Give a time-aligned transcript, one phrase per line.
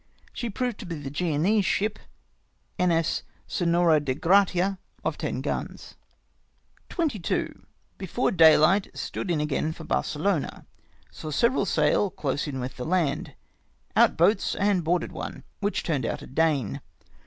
[0.33, 1.99] She proved to be the Grenoese ship
[2.79, 3.21] iVs.
[3.47, 5.93] SeTiora de Gratia, of ten guns.
[6.89, 7.67] "22.—
[7.99, 10.65] Before daylight, stood in again for Barcelona.
[11.11, 13.35] Saw several sail close in with the land.
[13.95, 16.81] Out boats and boarded one, which turned out a Dane.